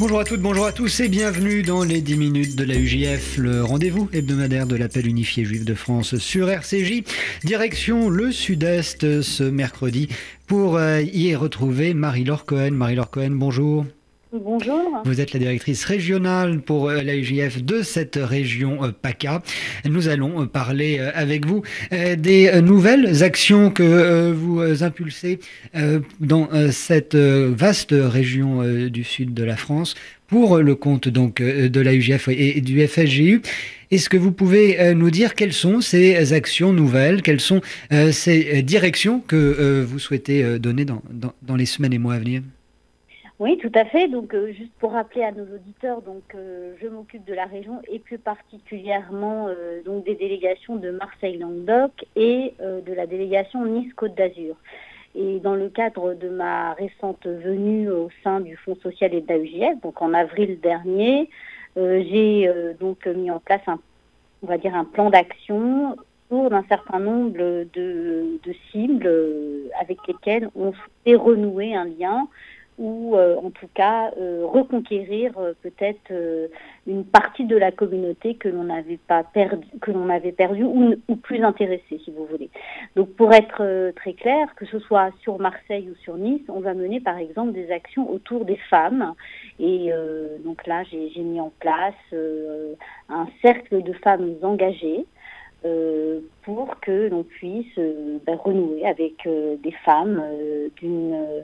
Bonjour 0.00 0.20
à 0.20 0.24
toutes, 0.24 0.40
bonjour 0.40 0.64
à 0.64 0.72
tous 0.72 1.00
et 1.00 1.10
bienvenue 1.10 1.60
dans 1.62 1.84
les 1.84 2.00
10 2.00 2.16
minutes 2.16 2.56
de 2.56 2.64
la 2.64 2.74
UJF, 2.74 3.36
le 3.36 3.62
rendez-vous 3.62 4.08
hebdomadaire 4.14 4.66
de 4.66 4.74
l'appel 4.74 5.06
unifié 5.06 5.44
juif 5.44 5.66
de 5.66 5.74
France 5.74 6.16
sur 6.16 6.48
RCJ. 6.48 7.02
Direction 7.44 8.08
le 8.08 8.32
sud-est 8.32 9.20
ce 9.20 9.44
mercredi 9.44 10.08
pour 10.46 10.78
euh, 10.78 11.02
y 11.02 11.36
retrouver 11.36 11.92
Marie-Laure 11.92 12.46
Cohen. 12.46 12.70
Marie-Laure 12.70 13.10
Cohen, 13.10 13.32
bonjour. 13.32 13.84
Bonjour. 14.32 15.02
Vous 15.04 15.20
êtes 15.20 15.32
la 15.32 15.40
directrice 15.40 15.84
régionale 15.84 16.60
pour 16.60 16.88
euh, 16.88 17.02
la 17.02 17.16
UJF 17.16 17.64
de 17.64 17.82
cette 17.82 18.14
région 18.14 18.84
euh, 18.84 18.92
PACA. 18.92 19.42
Nous 19.84 20.06
allons 20.06 20.46
parler 20.46 21.00
avec 21.00 21.46
vous 21.46 21.62
des 21.90 22.60
nouvelles 22.62 23.24
actions 23.24 23.70
que 23.70 24.30
vous 24.30 24.84
impulsez 24.84 25.40
dans 26.20 26.48
cette 26.70 27.16
vaste 27.16 27.92
région 27.92 28.62
du 28.88 29.02
sud 29.04 29.34
de 29.34 29.42
la 29.42 29.56
France 29.56 29.94
pour 30.28 30.58
le 30.58 30.74
compte 30.74 31.08
donc 31.08 31.42
de 31.42 31.80
la 31.80 31.94
UJF 31.94 32.28
et 32.28 32.60
du 32.60 32.86
FSGU. 32.86 33.42
Est-ce 33.90 34.08
que 34.08 34.16
vous 34.16 34.32
pouvez 34.32 34.94
nous 34.94 35.10
dire 35.10 35.34
quelles 35.34 35.52
sont 35.52 35.80
ces 35.80 36.32
actions 36.32 36.72
nouvelles, 36.72 37.22
quelles 37.22 37.40
sont 37.40 37.60
ces 38.12 38.62
directions 38.62 39.20
que 39.20 39.82
vous 39.82 39.98
souhaitez 39.98 40.58
donner 40.58 40.84
dans 40.84 41.56
les 41.56 41.66
semaines 41.66 41.92
et 41.92 41.98
mois 41.98 42.14
à 42.14 42.18
venir? 42.18 42.42
Oui, 43.40 43.56
tout 43.56 43.72
à 43.74 43.86
fait. 43.86 44.06
Donc, 44.06 44.34
euh, 44.34 44.52
juste 44.52 44.72
pour 44.78 44.92
rappeler 44.92 45.22
à 45.24 45.32
nos 45.32 45.44
auditeurs, 45.44 46.02
donc 46.02 46.22
euh, 46.34 46.74
je 46.78 46.86
m'occupe 46.86 47.24
de 47.24 47.32
la 47.32 47.46
région 47.46 47.80
et 47.88 47.98
plus 47.98 48.18
particulièrement 48.18 49.48
euh, 49.48 49.82
donc 49.82 50.04
des 50.04 50.14
délégations 50.14 50.76
de 50.76 50.90
Marseille-Languedoc 50.90 52.04
et 52.16 52.52
de 52.60 52.92
la 52.92 53.06
délégation 53.06 53.64
Nice-Côte 53.64 54.14
d'Azur. 54.14 54.56
Et 55.14 55.40
dans 55.40 55.54
le 55.54 55.70
cadre 55.70 56.12
de 56.12 56.28
ma 56.28 56.74
récente 56.74 57.26
venue 57.26 57.90
au 57.90 58.10
sein 58.22 58.40
du 58.40 58.56
Fonds 58.56 58.76
social 58.76 59.14
et 59.14 59.22
de 59.22 59.26
l'AUJF, 59.26 59.80
donc 59.80 60.02
en 60.02 60.12
avril 60.12 60.60
dernier, 60.60 61.30
j'ai 61.76 62.52
donc 62.78 63.06
mis 63.06 63.30
en 63.30 63.40
place 63.40 63.62
un, 63.66 63.80
on 64.42 64.48
va 64.48 64.58
dire 64.58 64.74
un 64.74 64.84
plan 64.84 65.08
d'action 65.08 65.96
pour 66.28 66.52
un 66.52 66.64
certain 66.68 67.00
nombre 67.00 67.32
de, 67.32 67.66
de 67.72 68.54
cibles 68.70 69.10
avec 69.80 69.98
lesquelles 70.06 70.48
on 70.54 70.72
fait 71.04 71.16
renouer 71.16 71.74
un 71.74 71.86
lien 71.86 72.28
ou 72.80 73.14
euh, 73.14 73.36
en 73.36 73.50
tout 73.50 73.68
cas 73.74 74.10
euh, 74.18 74.42
reconquérir 74.46 75.38
euh, 75.38 75.52
peut-être 75.62 76.10
une 76.86 77.04
partie 77.04 77.44
de 77.44 77.56
la 77.56 77.70
communauté 77.70 78.34
que 78.34 78.48
l'on 78.48 78.64
n'avait 78.64 78.96
pas 78.96 79.22
perdu, 79.22 79.66
que 79.82 79.90
l'on 79.90 80.08
avait 80.08 80.32
perdu 80.32 80.64
ou, 80.64 80.94
ou, 81.06 81.16
plus 81.16 81.44
intéressée, 81.44 82.00
si 82.02 82.10
vous 82.10 82.24
voulez. 82.24 82.48
Donc 82.96 83.10
pour 83.10 83.32
être 83.34 83.92
très 83.96 84.14
clair, 84.14 84.54
que 84.56 84.64
ce 84.64 84.78
soit 84.78 85.10
sur 85.20 85.38
Marseille 85.38 85.90
ou 85.90 85.94
sur 86.02 86.16
Nice, 86.16 86.42
on 86.48 86.60
va 86.60 86.72
mener 86.72 87.00
par 87.00 87.18
exemple 87.18 87.52
des 87.52 87.70
actions 87.70 88.10
autour 88.10 88.46
des 88.46 88.58
femmes. 88.70 89.14
Et 89.58 89.92
donc 90.42 90.66
là, 90.66 90.82
j'ai 90.84 91.22
mis 91.22 91.40
en 91.40 91.52
place 91.60 91.94
un 92.12 93.26
cercle 93.42 93.82
de 93.82 93.92
femmes 93.92 94.34
engagées. 94.42 95.04
Euh, 95.66 96.20
pour 96.42 96.80
que 96.80 97.08
l'on 97.08 97.22
puisse 97.22 97.66
euh, 97.76 98.16
ben, 98.26 98.34
renouer 98.36 98.86
avec 98.86 99.26
euh, 99.26 99.56
des 99.56 99.72
femmes 99.84 100.22
d'une 100.76 101.12
euh, 101.12 101.42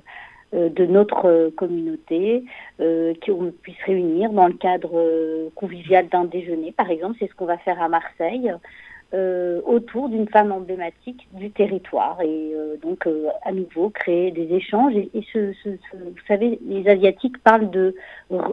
de 0.52 0.86
notre 0.86 1.26
euh, 1.26 1.50
communauté, 1.50 2.44
euh, 2.80 3.14
qu'on 3.24 3.52
puisse 3.62 3.82
réunir 3.84 4.30
dans 4.30 4.46
le 4.46 4.54
cadre 4.54 5.50
convivial 5.54 6.08
d'un 6.08 6.24
déjeuner, 6.24 6.72
par 6.72 6.90
exemple, 6.90 7.16
c'est 7.18 7.28
ce 7.28 7.34
qu'on 7.34 7.46
va 7.46 7.58
faire 7.58 7.80
à 7.80 7.88
Marseille. 7.88 8.52
autour 9.66 10.08
d'une 10.10 10.28
femme 10.28 10.52
emblématique 10.52 11.26
du 11.32 11.50
territoire. 11.50 12.20
Et 12.22 12.52
donc 12.82 13.08
à 13.42 13.52
nouveau 13.52 13.88
créer 13.88 14.30
des 14.30 14.52
échanges. 14.52 14.94
Et, 14.94 15.10
vous 15.14 16.26
savez 16.28 16.58
les 16.66 16.86
asiatiques 16.88 17.38
parlent 17.42 17.70
de, 17.70 17.94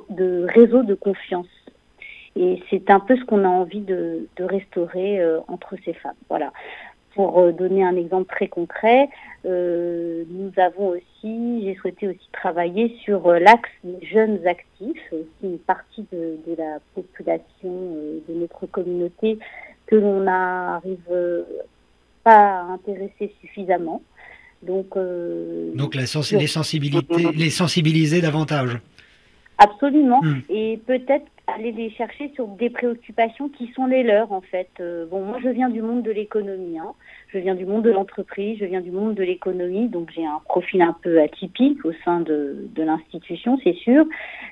de 0.09 0.45
réseau 0.47 0.84
de 0.84 0.96
confiance. 0.96 1.53
Et 2.35 2.63
c'est 2.69 2.90
un 2.90 3.01
peu 3.01 3.17
ce 3.17 3.25
qu'on 3.25 3.44
a 3.44 3.50
envie 3.50 3.81
de, 3.81 4.28
de 4.38 4.44
restaurer 4.44 5.22
entre 5.47 5.75
ces 5.84 5.94
femmes. 5.94 6.22
Voilà 6.29 6.53
pour 7.16 7.40
euh, 7.40 7.51
donner 7.51 7.84
un 7.84 7.96
exemple 7.96 8.34
très 8.34 8.47
concret, 8.47 9.09
euh, 9.46 10.24
nous 10.29 10.51
avons 10.57 10.90
aussi, 10.90 11.63
j'ai 11.63 11.75
souhaité 11.79 12.07
aussi 12.07 12.28
travailler 12.31 12.96
sur 13.03 13.28
euh, 13.28 13.40
l'axe 13.40 13.69
des 13.84 14.06
jeunes 14.06 14.46
actifs, 14.47 15.01
aussi 15.12 15.28
une 15.44 15.59
partie 15.59 16.06
de, 16.12 16.38
la 16.57 16.79
population 16.96 17.72
de 18.28 18.34
notre 18.34 18.66
communauté 18.68 19.38
que 19.85 19.96
l'on 19.96 20.22
n'arrive 20.22 21.44
pas 22.23 22.59
à 22.59 22.62
intéresser 22.73 23.34
suffisamment. 23.41 24.02
Donc, 24.62 24.97
Donc 25.75 25.94
la 25.94 26.02
les, 26.02 26.47
sensibilités, 26.47 27.31
les 27.35 27.50
sensibiliser 27.50 28.22
davantage. 28.22 28.79
Absolument. 29.63 30.22
Hmm. 30.22 30.41
Et 30.50 30.79
peut-être 30.85 31.25
aller 31.47 31.72
les 31.72 31.90
chercher 31.91 32.31
sur 32.35 32.47
des 32.47 32.69
préoccupations 32.69 33.50
qui 33.50 33.72
sont 33.74 33.85
les 33.85 34.03
leurs 34.03 34.31
en 34.31 34.41
fait. 34.41 34.69
Euh, 34.79 35.06
bon, 35.06 35.22
moi 35.22 35.40
je 35.44 35.50
viens 35.50 35.69
du 35.69 35.81
monde 35.81 36.01
de 36.01 36.12
l'économie, 36.12 36.79
hein. 36.79 36.94
je 37.28 37.38
viens 37.40 37.56
du 37.56 37.66
monde 37.66 37.84
de 37.84 37.91
l'entreprise, 37.91 38.57
je 38.59 38.66
viens 38.66 38.81
du 38.81 38.91
monde 38.91 39.16
de 39.16 39.23
l'économie, 39.23 39.90
donc 39.90 40.09
j'ai 40.16 40.25
un 40.25 40.40
profil 40.46 40.81
un 40.81 40.96
peu 41.02 41.22
atypique 41.22 41.84
au 41.85 41.91
sein 42.06 42.22
de, 42.22 42.69
de 42.73 42.84
l'institution, 42.84 43.59
c'est 43.63 43.75
sûr, 43.75 44.06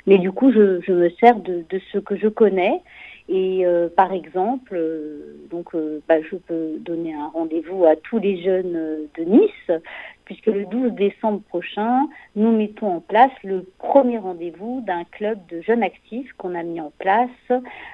mais 0.06 0.18
du 0.18 0.32
coup 0.32 0.52
je, 0.52 0.82
je 0.82 0.92
me 0.92 1.10
sers 1.12 1.40
de, 1.40 1.64
de, 1.70 1.80
ce 1.94 1.98
que 1.98 2.18
je 2.18 2.28
connais 2.28 2.82
et 3.30 3.66
euh, 3.66 3.88
par 3.88 4.12
exemple, 4.12 4.74
euh, 4.76 5.38
donc 5.50 5.74
bah, 6.10 6.22
je 6.30 6.36
peux 6.36 6.78
donner 6.80 7.14
un 7.14 7.28
rendez-vous 7.28 7.86
à 7.86 7.96
tous 7.96 8.18
les 8.18 8.44
jeunes 8.44 9.08
de 9.18 9.24
Nice 9.24 9.82
puisque 10.32 10.46
le 10.46 10.66
12 10.66 10.94
décembre 10.94 11.42
prochain, 11.50 12.08
nous 12.38 12.54
mettons 12.54 12.88
en 12.88 13.00
place 13.02 13.32
le 13.44 13.66
premier 13.80 14.18
rendez-vous 14.18 14.82
d'un 14.88 15.04
club 15.04 15.40
de 15.48 15.60
jeunes 15.60 15.84
actifs 15.84 16.32
qu'on 16.38 16.56
a 16.56 16.64
mis 16.64 16.80
en 16.80 16.94
place 17.00 17.30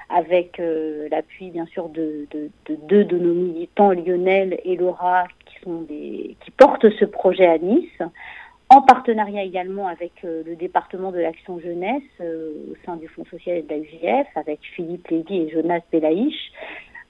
avec 0.08 0.60
euh, 0.60 1.08
l'appui 1.10 1.50
bien 1.50 1.66
sûr 1.66 1.88
de, 1.88 2.28
deux 2.68 3.04
de 3.04 3.18
nos 3.18 3.34
militants, 3.34 3.90
Lionel 3.90 4.60
et 4.62 4.76
Laura, 4.76 5.24
qui, 5.46 5.58
portent 6.56 6.88
ce 6.90 7.04
projet 7.04 7.46
à 7.46 7.58
Nice 7.58 8.02
en 8.70 8.82
partenariat 8.82 9.42
également 9.42 9.88
avec 9.88 10.12
euh, 10.24 10.42
le 10.46 10.54
département 10.54 11.10
de 11.10 11.18
l'action 11.18 11.58
jeunesse 11.58 12.02
euh, 12.20 12.52
au 12.70 12.76
sein 12.86 12.96
du 12.96 13.08
Fonds 13.08 13.24
social 13.24 13.56
et 13.56 13.62
de 13.62 13.68
la 13.68 13.78
UGF, 13.78 14.28
avec 14.36 14.60
Philippe 14.76 15.08
Lévy 15.08 15.38
et 15.38 15.50
Jonas 15.50 15.80
Belaïch, 15.90 16.52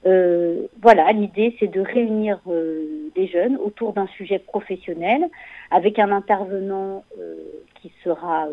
euh, 0.06 0.66
voilà, 0.80 1.10
l'idée 1.12 1.56
c'est 1.58 1.66
de 1.66 1.80
réunir 1.80 2.40
euh, 2.46 3.10
des 3.16 3.26
jeunes 3.26 3.56
autour 3.56 3.92
d'un 3.92 4.06
sujet 4.06 4.38
professionnel 4.38 5.28
avec 5.72 5.98
un 5.98 6.12
intervenant 6.12 7.04
euh, 7.18 7.34
qui 7.74 7.92
sera 8.04 8.46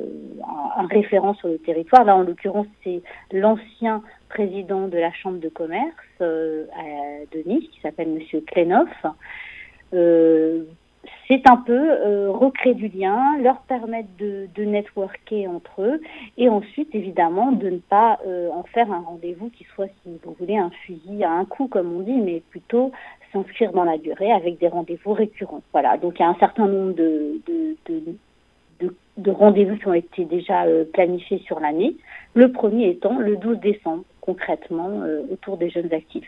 un, 0.77 0.87
référent 0.87 1.35
sur 1.35 1.47
le 1.47 1.59
territoire. 1.59 2.03
Là, 2.03 2.15
en 2.15 2.23
l'occurrence, 2.23 2.67
c'est 2.83 3.01
l'ancien 3.31 4.01
président 4.29 4.87
de 4.87 4.97
la 4.97 5.11
Chambre 5.13 5.39
de 5.39 5.49
commerce 5.49 5.95
de 6.19 6.67
Nice 7.45 7.69
qui 7.71 7.79
s'appelle 7.81 8.09
Monsieur 8.09 8.41
Klenoff 8.41 8.89
c'est 11.27 11.47
un 11.49 11.57
peu 11.57 11.91
euh, 11.91 12.31
recréer 12.31 12.73
du 12.73 12.87
lien, 12.87 13.37
leur 13.41 13.59
permettre 13.61 14.09
de, 14.19 14.47
de, 14.55 14.63
networker 14.63 15.47
entre 15.47 15.81
eux 15.81 16.01
et 16.37 16.49
ensuite 16.49 16.93
évidemment 16.93 17.51
de 17.51 17.69
ne 17.69 17.77
pas 17.77 18.19
euh, 18.25 18.49
en 18.51 18.63
faire 18.63 18.91
un 18.91 19.01
rendez-vous 19.01 19.49
qui 19.49 19.65
soit, 19.75 19.87
si 20.03 20.19
vous 20.23 20.35
voulez, 20.39 20.57
un 20.57 20.71
fusil 20.85 21.23
à 21.23 21.31
un 21.31 21.45
coup 21.45 21.67
comme 21.67 21.95
on 21.95 21.99
dit, 21.99 22.13
mais 22.13 22.41
plutôt 22.49 22.91
s'inscrire 23.31 23.71
dans 23.71 23.83
la 23.83 23.97
durée 23.97 24.31
avec 24.31 24.59
des 24.59 24.67
rendez-vous 24.67 25.13
récurrents. 25.13 25.61
Voilà, 25.71 25.97
donc 25.97 26.19
il 26.19 26.21
y 26.21 26.25
a 26.25 26.29
un 26.29 26.39
certain 26.39 26.67
nombre 26.67 26.93
de, 26.93 27.41
de, 27.47 27.75
de 29.17 29.31
rendez-vous 29.31 29.77
qui 29.77 29.87
ont 29.87 29.93
été 29.93 30.25
déjà 30.25 30.65
euh, 30.65 30.83
planifiés 30.85 31.39
sur 31.45 31.59
l'année. 31.59 31.95
Le 32.33 32.51
premier 32.51 32.89
étant 32.89 33.17
le 33.17 33.37
12 33.37 33.59
décembre, 33.59 34.03
concrètement, 34.21 35.01
autour 35.31 35.57
des 35.57 35.69
jeunes 35.69 35.93
actifs. 35.93 36.27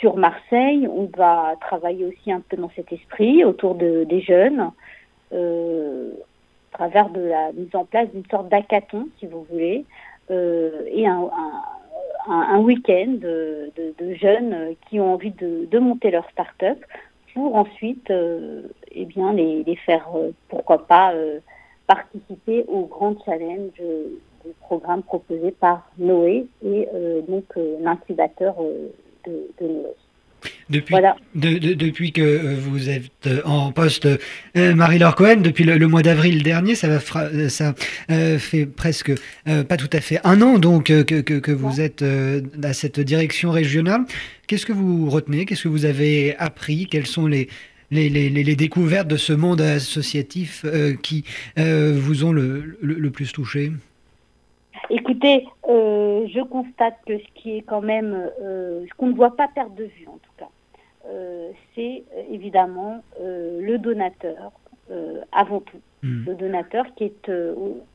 Sur 0.00 0.16
Marseille, 0.16 0.88
on 0.88 1.08
va 1.16 1.54
travailler 1.60 2.04
aussi 2.04 2.32
un 2.32 2.40
peu 2.40 2.56
dans 2.56 2.70
cet 2.74 2.92
esprit 2.92 3.44
autour 3.44 3.74
de, 3.74 4.04
des 4.04 4.20
jeunes, 4.20 4.70
euh, 5.32 6.10
à 6.72 6.76
travers 6.76 7.10
de 7.10 7.20
la 7.20 7.52
mise 7.52 7.74
en 7.74 7.84
place 7.84 8.08
d'une 8.10 8.26
sorte 8.30 8.48
d'hackathon, 8.48 9.08
si 9.18 9.26
vous 9.26 9.46
voulez, 9.50 9.84
euh, 10.30 10.82
et 10.86 11.06
un, 11.06 12.58
week-end 12.58 13.18
de, 13.20 13.70
jeunes 14.14 14.74
qui 14.88 14.98
ont 14.98 15.14
envie 15.14 15.32
de, 15.32 15.78
monter 15.78 16.10
leur 16.10 16.28
start-up 16.30 16.78
pour 17.34 17.56
ensuite 17.56 18.10
euh, 18.10 18.62
eh 18.92 19.04
bien, 19.04 19.32
les, 19.32 19.76
faire, 19.84 20.08
pourquoi 20.48 20.86
pas, 20.86 21.12
participer 21.86 22.64
au 22.68 22.86
grand 22.86 23.14
challenge 23.24 23.72
du 24.44 24.52
programme 24.60 25.02
proposé 25.02 25.50
par 25.52 25.90
Noé 25.98 26.46
et 26.64 26.88
donc 27.28 27.44
l'incubateur 27.80 28.56
depuis, 30.70 30.94
depuis 31.34 32.12
que 32.12 32.22
euh, 32.22 32.56
vous 32.58 32.88
êtes 32.88 33.26
euh, 33.26 33.40
en 33.44 33.72
poste, 33.72 34.06
euh, 34.06 34.74
Marie-Laure 34.74 35.14
Cohen, 35.14 35.36
depuis 35.36 35.64
le, 35.64 35.86
mois 35.86 36.02
d'avril 36.02 36.42
dernier, 36.42 36.74
ça, 36.74 36.88
va 36.88 37.48
ça 37.48 37.74
fait 38.38 38.66
presque 38.66 39.12
pas 39.44 39.76
tout 39.76 39.90
à 39.92 40.00
fait 40.00 40.20
un 40.24 40.40
an 40.42 40.58
donc 40.58 40.86
que, 40.86 41.02
que, 41.02 41.52
vous 41.52 41.80
êtes 41.80 42.04
à 42.62 42.72
cette 42.72 43.00
direction 43.00 43.50
régionale. 43.50 44.04
Qu'est-ce 44.46 44.66
que 44.66 44.72
vous 44.72 45.08
retenez? 45.08 45.44
Qu'est-ce 45.46 45.64
que 45.64 45.68
vous 45.68 45.84
avez 45.84 46.36
appris? 46.38 46.86
Quelles 46.86 47.06
sont 47.06 47.26
les, 47.26 47.48
les, 47.90 48.08
les, 48.08 48.56
découvertes 48.56 49.08
de 49.08 49.16
ce 49.16 49.32
monde 49.32 49.60
associatif 49.60 50.64
qui 51.02 51.24
vous 51.56 52.24
ont 52.24 52.32
le, 52.32 52.78
le, 52.80 53.10
plus 53.10 53.32
touché? 53.32 53.72
Écoutez, 54.96 55.46
je 55.66 56.42
constate 56.44 56.94
que 57.06 57.18
ce 57.18 57.24
qui 57.34 57.56
est 57.56 57.62
quand 57.62 57.80
même, 57.80 58.30
ce 58.38 58.94
qu'on 58.96 59.08
ne 59.08 59.14
voit 59.14 59.36
pas 59.36 59.48
perdre 59.48 59.74
de 59.74 59.84
vue 59.84 60.06
en 60.06 60.18
tout 60.18 60.32
cas, 60.38 60.48
c'est 61.74 62.04
évidemment 62.30 63.02
le 63.20 63.76
donateur 63.76 64.52
avant 65.32 65.60
tout. 65.60 65.80
Hmm. 66.02 66.24
Le 66.26 66.34
donateur 66.34 66.84
qui, 66.94 67.04
est, 67.04 67.30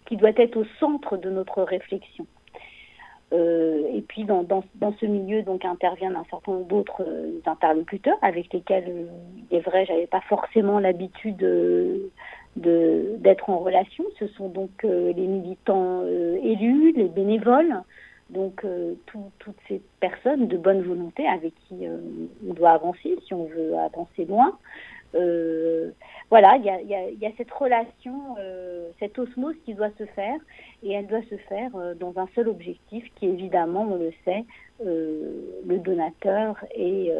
qui 0.05 0.17
doit 0.17 0.31
être 0.35 0.57
au 0.57 0.65
centre 0.79 1.15
de 1.15 1.29
notre 1.29 1.63
réflexion. 1.63 2.25
Euh, 3.31 3.83
et 3.93 4.01
puis 4.01 4.23
dans, 4.23 4.41
dans, 4.41 4.63
dans, 4.75 4.91
ce 4.99 5.05
milieu 5.05 5.43
donc 5.43 5.63
interviennent 5.63 6.15
un 6.15 6.25
certain 6.31 6.51
nombre 6.51 6.65
d'autres 6.65 7.03
euh, 7.07 7.39
interlocuteurs 7.45 8.17
avec 8.23 8.51
lesquels 8.51 8.85
euh, 8.87 9.05
il 9.51 9.55
est 9.57 9.59
vrai 9.59 9.85
j'avais 9.85 10.07
pas 10.07 10.21
forcément 10.21 10.79
l'habitude 10.79 11.37
de 11.37 12.09
d'être 12.59 13.49
en 13.49 13.59
relation. 13.59 14.03
Ce 14.19 14.27
sont 14.27 14.49
donc 14.49 14.83
les 14.83 15.13
militants 15.13 16.05
élus, 16.43 16.93
les 16.93 17.07
bénévoles, 17.07 17.81
donc 18.29 18.65
toutes 19.05 19.55
ces 19.67 19.81
personnes 19.99 20.47
de 20.47 20.57
bonne 20.57 20.81
volonté 20.81 21.27
avec 21.27 21.53
qui 21.67 21.87
on 22.47 22.53
doit 22.53 22.71
avancer 22.71 23.17
si 23.25 23.33
on 23.33 23.45
veut 23.45 23.77
avancer 23.77 24.25
loin. 24.25 24.57
Euh, 25.15 25.91
voilà, 26.29 26.57
il 26.57 26.63
y 26.65 27.25
a, 27.25 27.31
cette 27.37 27.51
relation, 27.51 28.35
euh, 28.39 28.89
cette 28.99 29.17
osmose 29.17 29.55
qui 29.65 29.73
doit 29.73 29.89
se 29.97 30.05
faire, 30.05 30.37
et 30.83 30.91
elle 30.91 31.07
doit 31.07 31.23
se 31.23 31.37
faire 31.37 31.75
euh, 31.75 31.95
dans 31.95 32.13
un 32.17 32.27
seul 32.35 32.47
objectif, 32.47 33.03
qui 33.15 33.25
évidemment, 33.27 33.87
on 33.89 33.95
le 33.95 34.11
sait, 34.25 34.45
le 34.81 35.77
donateur 35.79 36.55
et 36.73 37.11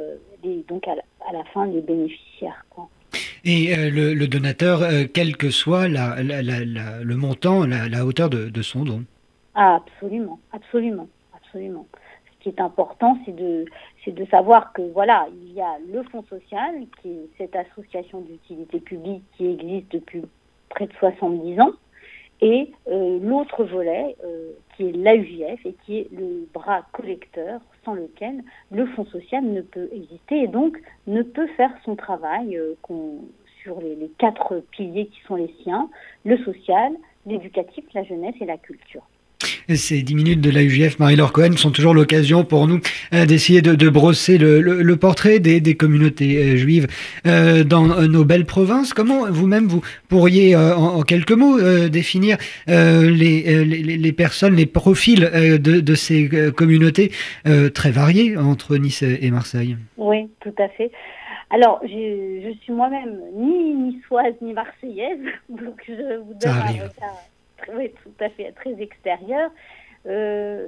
donc 0.70 0.88
à 0.88 0.96
la, 1.34 1.44
fin 1.54 1.66
les 1.66 1.82
bénéficiaires. 1.82 2.66
Et 3.52 3.90
le, 3.90 4.14
le, 4.14 4.28
donateur, 4.28 4.82
quel 5.12 5.36
que 5.36 5.50
soit 5.50 5.88
la, 5.88 6.22
la, 6.22 6.42
le 6.44 7.16
montant, 7.16 7.66
la, 7.66 8.06
hauteur 8.06 8.30
de, 8.30 8.48
de 8.50 8.62
son 8.62 8.84
don. 8.84 9.04
Ah, 9.56 9.82
absolument, 9.84 10.40
absolument, 10.52 11.08
absolument. 11.36 11.88
Ce 12.26 12.44
qui 12.44 12.50
est 12.50 12.62
important, 12.62 13.18
c'est 13.26 13.36
de, 13.36 13.66
c'est 14.06 14.12
de 14.12 14.24
savoir 14.26 14.72
que 14.74 14.84
voilà, 14.94 15.28
il 15.34 15.54
y 15.54 15.62
a 15.62 15.78
le 15.92 16.04
Fonds 16.04 16.24
social, 16.30 16.76
qui 17.02 17.10
est 17.10 17.30
cette 17.40 17.56
association 17.56 18.22
d'utilité 18.22 18.80
publique 18.80 19.24
qui 19.36 19.48
existe 19.48 19.92
depuis 19.94 20.22
près 20.70 20.86
de 20.86 20.94
70 21.00 21.60
ans, 21.60 21.72
et 22.42 22.72
euh, 22.88 23.20
l'autre 23.22 23.64
volet 23.64 24.16
euh, 24.24 24.52
qui 24.76 24.88
est 24.88 24.92
l'AUJF 24.92 25.66
et 25.66 25.76
qui 25.86 26.00
est 26.00 26.08
le 26.12 26.48
bras 26.54 26.84
collecteur 26.94 27.62
sans 27.84 27.94
lequel 27.94 28.44
le 28.72 28.86
Fonds 28.88 29.06
social 29.06 29.44
ne 29.44 29.62
peut 29.62 29.90
exister 29.92 30.44
et 30.44 30.48
donc 30.48 30.78
ne 31.08 31.22
peut 31.22 31.48
faire 31.58 31.72
son 31.84 31.96
travail 31.96 32.58
euh, 32.58 32.76
sur 33.62 33.82
les 33.82 34.10
quatre 34.18 34.64
piliers 34.72 35.08
qui 35.08 35.20
sont 35.28 35.36
les 35.36 35.54
siens, 35.64 35.90
le 36.24 36.38
social, 36.38 36.94
l'éducatif, 37.26 37.84
la 37.94 38.04
jeunesse 38.04 38.36
et 38.40 38.46
la 38.46 38.58
culture. 38.58 39.04
Ces 39.76 40.02
10 40.02 40.16
minutes 40.16 40.42
de 40.42 40.50
l'AUGF, 40.50 40.98
Marie-Laure 40.98 41.32
Cohen, 41.32 41.56
sont 41.56 41.70
toujours 41.70 41.94
l'occasion 41.94 42.44
pour 42.44 42.68
nous 42.68 42.80
euh, 43.14 43.26
d'essayer 43.28 43.62
de, 43.62 43.90
brosser 43.90 44.40
le, 44.40 44.96
portrait 44.96 45.40
des, 45.40 45.76
communautés 45.76 46.38
euh, 46.38 46.56
juives 46.56 46.88
euh, 47.28 47.64
dans 47.64 47.86
nos 48.08 48.26
belles 48.26 48.46
provinces. 48.46 48.94
Comment 48.94 49.30
vous-même, 49.30 49.68
vous 49.68 49.82
pourriez, 50.08 50.56
en, 50.56 51.02
quelques 51.02 51.34
mots, 51.34 51.60
définir 51.88 52.38
les, 52.68 54.14
personnes, 54.18 54.56
les 54.56 54.66
profils 54.66 55.30
de, 55.62 55.96
ces 55.96 56.52
communautés 56.56 57.12
très 57.74 57.92
variées 57.92 58.38
entre 58.38 58.76
Nice 58.78 59.04
et 59.04 59.30
Marseille? 59.30 59.78
Oui, 59.98 60.30
tout 60.42 60.56
à 60.58 60.68
fait. 60.70 60.92
Alors, 61.52 61.80
je, 61.84 62.54
suis 62.62 62.74
moi-même 62.74 63.20
ni 63.36 63.74
niçoise 63.74 64.34
ni 64.42 64.54
marseillaise, 64.54 65.20
donc 65.50 65.84
je 65.88 66.18
vous 66.18 66.34
donne 66.34 66.52
un 66.52 66.62
regard 66.62 66.90
oui, 67.74 67.92
tout 68.04 68.24
à 68.24 68.30
fait, 68.30 68.52
très 68.54 68.82
extérieur. 68.82 69.52
Euh, 70.06 70.68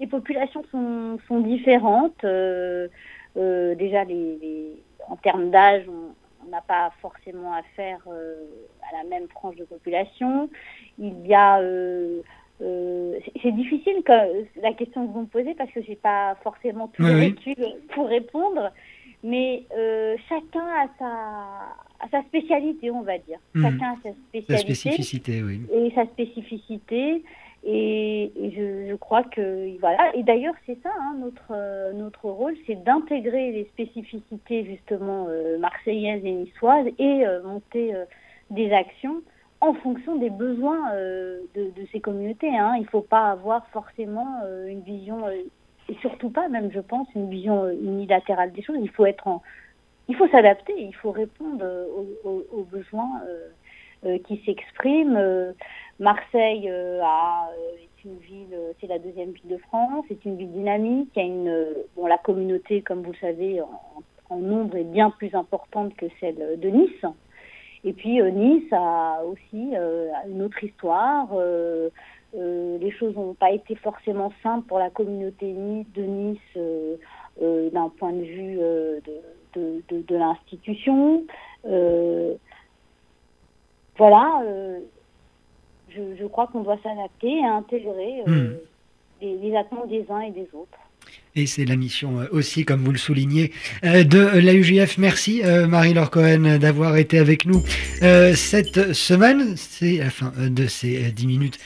les 0.00 0.06
populations 0.06 0.64
sont, 0.70 1.18
sont 1.26 1.40
différentes. 1.40 2.24
Euh, 2.24 2.88
euh, 3.36 3.74
déjà, 3.74 4.04
les, 4.04 4.76
en 5.08 5.16
termes 5.16 5.50
d'âge, 5.50 5.84
on 5.88 6.50
n'a 6.50 6.60
pas 6.60 6.92
forcément 7.00 7.52
affaire 7.54 7.98
à 8.08 8.96
la 8.96 9.08
même 9.08 9.28
tranche 9.28 9.56
de 9.56 9.64
population. 9.64 10.48
Il 10.98 11.26
y 11.26 11.34
a 11.34 11.60
c'est 12.60 13.52
difficile 13.52 14.02
la 14.60 14.72
question 14.72 15.06
que 15.06 15.12
vous 15.12 15.20
me 15.20 15.26
posez 15.26 15.54
parce 15.54 15.70
que 15.70 15.80
j'ai 15.80 15.94
pas 15.94 16.34
forcément 16.42 16.88
tout 16.88 17.04
oui, 17.04 17.36
pour 17.94 18.08
répondre, 18.08 18.72
mais 19.22 19.64
chacun 20.28 20.66
a 20.66 20.88
sa 20.98 21.87
à 22.00 22.08
sa 22.08 22.22
spécialité, 22.22 22.90
on 22.90 23.02
va 23.02 23.18
dire. 23.18 23.38
Hmm. 23.54 23.62
Chacun 23.62 23.92
a 23.92 23.96
sa 24.02 24.12
spécialité. 24.12 24.52
Sa 24.52 24.58
spécificité, 24.58 25.42
oui. 25.42 25.62
Et 25.72 25.92
sa 25.94 26.04
spécificité. 26.06 27.22
Et, 27.64 28.30
je, 28.56 28.94
crois 28.94 29.24
que 29.24 29.78
voilà. 29.80 30.14
Et 30.14 30.22
d'ailleurs, 30.22 30.54
c'est 30.64 30.80
ça 30.82 30.90
hein, 31.00 31.16
notre 31.18 31.50
euh, 31.50 31.92
notre 31.92 32.26
rôle, 32.26 32.54
c'est 32.66 32.82
d'intégrer 32.82 33.52
les 33.52 33.64
spécificités 33.64 34.64
justement 34.64 35.26
euh, 35.28 35.58
marseillaises 35.58 36.24
et 36.24 36.32
niçoises 36.32 36.86
et 36.98 37.26
euh, 37.26 37.42
monter 37.42 37.94
des 38.50 38.72
actions 38.72 39.22
en 39.60 39.74
fonction 39.74 40.16
des 40.16 40.30
besoins 40.30 40.94
de, 40.94 41.42
de, 41.56 41.86
ces 41.90 42.00
communautés. 42.00 42.56
Hein. 42.56 42.74
Il 42.76 42.82
ne 42.82 42.88
faut 42.88 43.02
pas 43.02 43.30
avoir 43.30 43.66
forcément 43.68 44.40
une 44.68 44.82
vision 44.82 45.28
et 45.28 45.94
surtout 46.00 46.30
pas, 46.30 46.48
même 46.48 46.70
je 46.72 46.80
pense, 46.80 47.08
une 47.16 47.28
vision 47.28 47.68
unilatérale 47.68 48.52
des 48.52 48.62
choses. 48.62 48.78
Il 48.80 48.90
faut 48.90 49.04
être 49.04 49.26
en 49.26 49.42
il 50.08 50.16
faut 50.16 50.28
s'adapter, 50.28 50.74
il 50.76 50.94
faut 50.94 51.10
répondre 51.10 51.62
euh, 51.62 51.86
aux, 52.24 52.64
besoins 52.64 53.20
euh, 53.26 53.48
euh, 54.06 54.18
qui 54.26 54.42
s'expriment. 54.44 55.54
Marseille 56.00 56.66
est 56.66 58.04
une 58.04 58.18
ville, 58.18 58.56
c'est 58.80 58.86
la 58.86 58.98
deuxième 58.98 59.32
ville 59.32 59.50
de 59.50 59.58
France, 59.58 60.04
c'est 60.08 60.24
une 60.24 60.36
ville 60.36 60.52
dynamique. 60.52 61.10
Il 61.16 61.18
y 61.18 61.22
a 61.22 61.26
une, 61.26 61.66
bon, 61.94 62.06
la 62.06 62.18
communauté, 62.18 62.80
comme 62.82 63.02
vous 63.02 63.12
le 63.12 63.18
savez, 63.18 63.60
en, 63.60 64.36
nombre 64.36 64.76
est 64.76 64.84
bien 64.84 65.10
plus 65.10 65.34
importante 65.34 65.94
que 65.96 66.06
celle 66.20 66.60
de 66.60 66.68
Nice. 66.68 67.04
Et 67.84 67.92
puis 67.92 68.22
Nice 68.22 68.70
a 68.72 69.22
aussi 69.24 69.72
une 70.28 70.42
autre 70.42 70.62
histoire. 70.62 71.28
les 72.34 72.90
choses 72.92 73.16
n'ont 73.16 73.34
pas 73.34 73.50
été 73.50 73.74
forcément 73.74 74.32
simples 74.42 74.66
pour 74.68 74.78
la 74.78 74.90
communauté 74.90 75.52
de 75.52 76.02
Nice 76.02 76.58
d'un 77.72 77.88
point 77.98 78.12
de 78.12 78.22
vue 78.22 78.56
de, 78.56 79.20
de, 79.90 80.16
l'institution. 80.16 81.24
Euh, 81.66 82.34
voilà, 83.96 84.42
euh, 84.46 84.78
je, 85.90 86.26
crois 86.26 86.46
qu'on 86.46 86.62
doit 86.62 86.78
s'adapter 86.82 87.28
et 87.28 87.44
intégrer 87.44 88.22
euh, 88.26 88.30
hmm. 88.30 88.56
les, 89.42 89.56
attentes 89.56 89.88
des 89.88 90.04
uns 90.10 90.20
et 90.20 90.30
des 90.30 90.48
autres. 90.52 90.78
Et 91.34 91.46
c'est 91.46 91.64
la 91.64 91.76
mission 91.76 92.16
aussi, 92.32 92.64
comme 92.64 92.84
vous 92.84 92.90
le 92.90 92.98
soulignez, 92.98 93.52
de 93.82 94.38
l'AUGF. 94.40 94.98
Merci 94.98 95.40
Marie-Laure 95.68 96.10
Cohen 96.10 96.58
d'avoir 96.58 96.96
été 96.96 97.18
avec 97.18 97.46
nous 97.46 97.62
cette 98.34 98.92
semaine. 98.92 99.56
C'est 99.56 99.98
la 99.98 100.10
fin 100.10 100.32
de 100.36 100.66
ces 100.66 101.12
10 101.12 101.26
minutes 101.26 101.58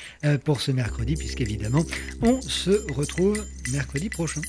pour 0.45 0.61
ce 0.61 0.73
mercredi, 0.73 1.17
puisqu'évidemment, 1.17 1.83
on 2.23 2.41
se 2.43 2.93
retrouve 2.93 3.43
mercredi 3.73 4.11
prochain. 4.11 4.43